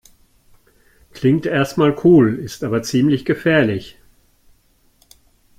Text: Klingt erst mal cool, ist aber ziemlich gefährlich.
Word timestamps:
Klingt 1.13 1.45
erst 1.45 1.77
mal 1.77 1.95
cool, 2.03 2.33
ist 2.39 2.63
aber 2.63 2.81
ziemlich 2.81 3.23
gefährlich. 3.23 3.99